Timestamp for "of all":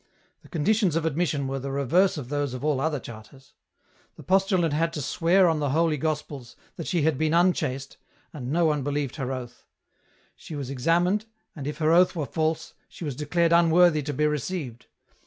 2.55-2.81